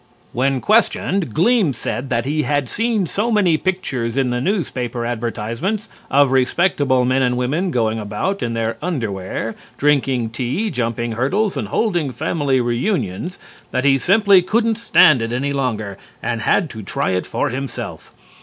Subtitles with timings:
[0.33, 5.87] When questioned Gleam said that he had seen so many pictures in the newspaper advertisements
[6.09, 11.67] of respectable men and women going about in their underwear, drinking tea, jumping hurdles and
[11.67, 13.37] holding family reunions,
[13.69, 18.11] that he simply couldn't stand it any longer, and had to try it for himself.